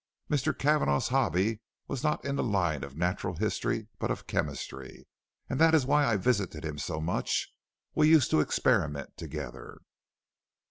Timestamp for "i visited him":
6.07-6.79